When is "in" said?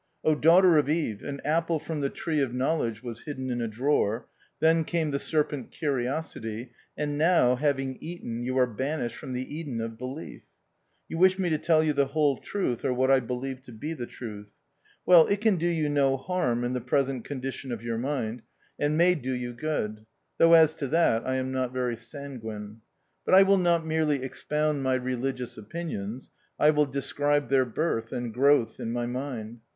3.51-3.61, 16.63-16.73, 28.79-28.91